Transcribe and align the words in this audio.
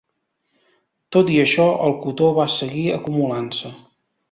Tot 1.17 1.29
i 1.35 1.35
això, 1.43 1.67
el 1.89 1.95
cotó 2.07 2.31
va 2.41 2.49
seguir 2.55 2.89
acumulant-se. 2.97 3.75